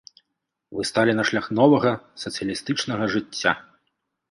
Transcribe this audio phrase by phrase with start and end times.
[0.77, 1.93] Вы сталі на шлях новага,
[2.23, 3.57] сацыялістычнага жыцця.